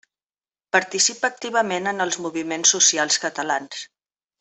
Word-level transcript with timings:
Participa 0.75 1.29
activament 1.33 1.93
en 1.93 2.07
els 2.09 2.19
moviments 2.27 2.77
socials 2.79 3.23
catalans. 3.27 3.89